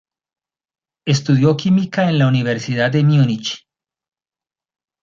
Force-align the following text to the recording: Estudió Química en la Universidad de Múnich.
Estudió 1.05 1.55
Química 1.55 2.09
en 2.09 2.17
la 2.17 2.27
Universidad 2.27 2.89
de 2.91 3.03
Múnich. 3.03 3.67